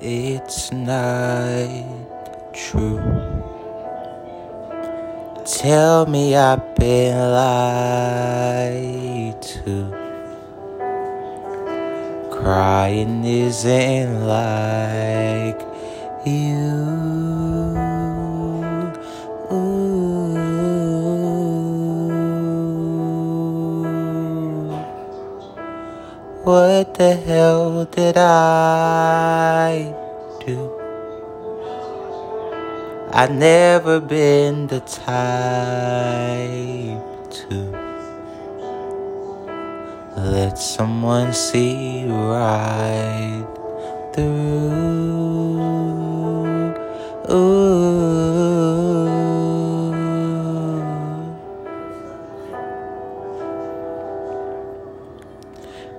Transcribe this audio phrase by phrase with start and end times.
[0.00, 1.68] it's not
[2.52, 3.00] true.
[5.44, 8.62] Tell me I've been lied
[9.42, 9.90] to.
[12.30, 15.60] Crying isn't like
[16.26, 17.15] you.
[26.46, 29.92] What the hell did I
[30.46, 30.70] do?
[33.10, 35.02] I've never been the type
[37.38, 37.56] to
[40.16, 43.44] let someone see right
[44.14, 44.45] through.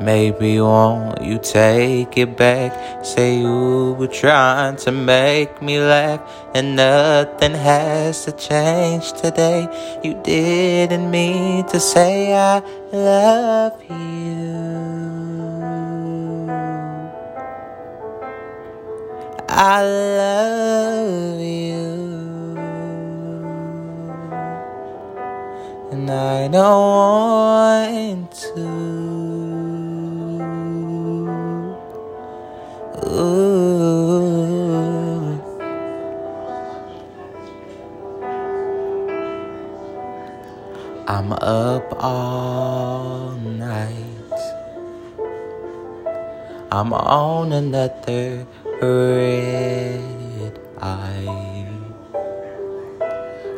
[0.00, 3.04] Maybe won't you take it back?
[3.04, 6.20] Say you were trying to make me laugh,
[6.54, 9.68] and nothing has to change today.
[10.02, 14.82] You didn't mean to say I love you.
[19.48, 22.56] I love you,
[25.92, 29.21] and I don't want to.
[33.12, 33.52] Ooh.
[41.06, 43.96] I'm up all night.
[46.70, 48.46] I'm on another
[48.80, 51.68] red eye.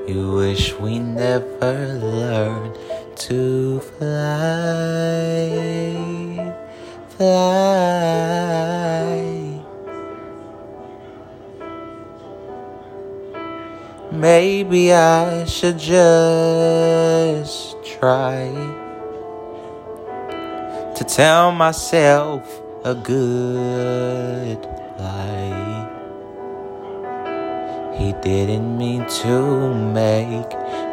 [0.08, 2.76] You wish we never learned
[3.16, 4.10] to fly,
[7.16, 7.73] fly.
[14.14, 18.46] Maybe I should just try
[20.94, 22.42] to tell myself
[22.84, 24.64] a good
[24.98, 25.90] lie.
[27.98, 30.52] He didn't mean to make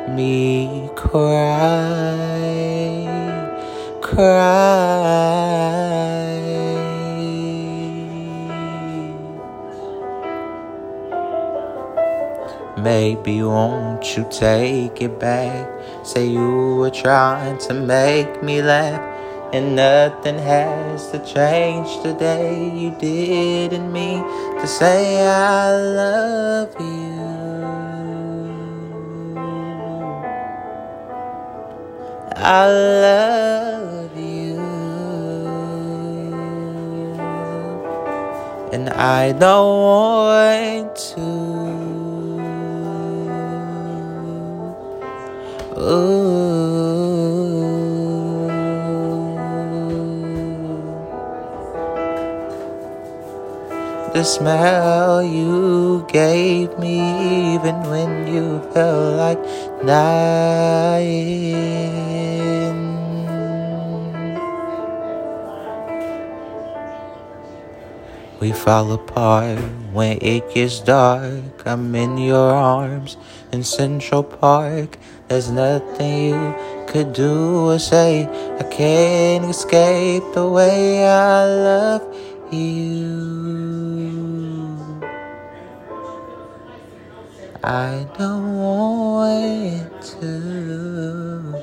[0.09, 1.77] me cry,
[4.01, 5.70] cry.
[12.83, 15.69] Maybe won't you take it back?
[16.03, 18.99] Say you were trying to make me laugh,
[19.53, 22.71] and nothing has to change today.
[22.75, 24.23] You didn't mean
[24.59, 27.11] to say I love you.
[32.35, 32.67] I
[33.05, 34.57] love you,
[38.73, 42.10] and I don't want to.
[54.13, 59.41] The smell you gave me, even when you felt like
[59.83, 61.41] dying.
[68.39, 69.57] We fall apart
[69.91, 71.65] when it gets dark.
[71.65, 73.17] I'm in your arms
[73.51, 74.99] in Central Park.
[75.31, 76.53] There's nothing you
[76.87, 78.27] could do or say.
[78.59, 82.03] I can't escape the way I love
[82.51, 83.39] you.
[87.63, 91.55] I don't want to,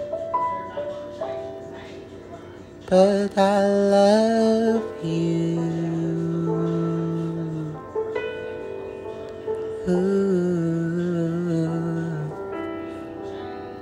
[2.89, 5.61] but I love you.
[9.91, 10.28] Ooh.